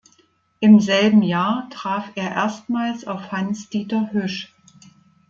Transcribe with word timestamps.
Im 0.59 0.79
selben 0.79 1.21
Jahr 1.21 1.69
traf 1.69 2.09
er 2.15 2.31
erstmals 2.31 3.05
auf 3.05 3.31
Hanns 3.31 3.69
Dieter 3.69 4.11
Hüsch. 4.11 4.51